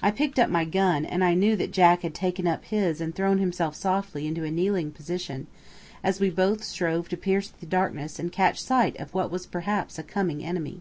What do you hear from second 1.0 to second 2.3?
and I knew that Jack had